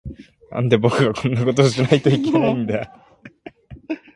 [0.49, 3.05] なんで、僕がこんなことをしないといけないんだ。